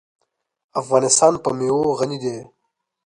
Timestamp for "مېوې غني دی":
1.57-2.37